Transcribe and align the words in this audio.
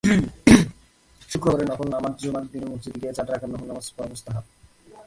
শুক্রবারের 1.31 1.67
নফল 1.69 1.87
নামাজজুমার 1.95 2.45
দিনে 2.51 2.67
মসজিদে 2.71 2.97
গিয়ে 3.01 3.13
চার 3.17 3.27
রাকাত 3.31 3.49
নফল 3.53 3.67
নামাজ 3.71 3.85
পড়া 3.95 4.09
মুস্তাহাব। 4.09 4.45